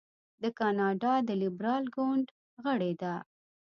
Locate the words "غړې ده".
2.63-3.15